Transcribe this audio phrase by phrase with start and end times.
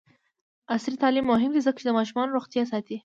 [0.75, 2.97] عصري تعلیم مهم دی ځکه چې د ماشومانو روغتیا ساتي.